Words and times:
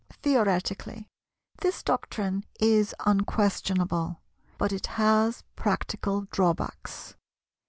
Theoretically, 0.23 1.07
this 1.59 1.83
doctrine 1.83 2.43
is 2.59 2.95
unquestionable; 3.05 4.19
but 4.57 4.71
it 4.73 4.87
has 4.97 5.43
practical 5.55 6.21
drawbacks. 6.31 7.13